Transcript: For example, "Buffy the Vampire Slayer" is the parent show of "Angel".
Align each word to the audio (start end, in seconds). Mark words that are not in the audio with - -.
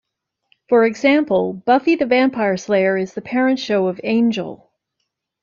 For 0.67 0.83
example, 0.83 1.53
"Buffy 1.53 1.93
the 1.95 2.07
Vampire 2.07 2.57
Slayer" 2.57 2.97
is 2.97 3.13
the 3.13 3.21
parent 3.21 3.59
show 3.59 3.85
of 3.87 4.01
"Angel". 4.03 4.71